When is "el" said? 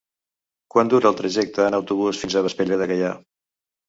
1.11-1.19